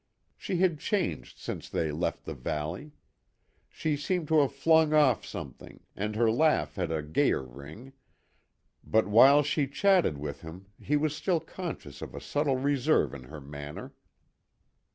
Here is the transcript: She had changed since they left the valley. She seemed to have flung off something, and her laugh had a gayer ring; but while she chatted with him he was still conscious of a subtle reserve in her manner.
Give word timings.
She 0.35 0.57
had 0.57 0.79
changed 0.79 1.37
since 1.37 1.69
they 1.69 1.91
left 1.91 2.25
the 2.25 2.33
valley. 2.33 2.93
She 3.69 3.95
seemed 3.95 4.27
to 4.29 4.39
have 4.39 4.51
flung 4.51 4.93
off 4.95 5.23
something, 5.23 5.81
and 5.95 6.15
her 6.15 6.31
laugh 6.31 6.73
had 6.73 6.91
a 6.91 7.03
gayer 7.03 7.43
ring; 7.43 7.93
but 8.83 9.05
while 9.05 9.43
she 9.43 9.67
chatted 9.67 10.17
with 10.17 10.41
him 10.41 10.65
he 10.81 10.97
was 10.97 11.15
still 11.15 11.39
conscious 11.39 12.01
of 12.01 12.15
a 12.15 12.19
subtle 12.19 12.57
reserve 12.57 13.13
in 13.13 13.25
her 13.25 13.39
manner. 13.39 13.93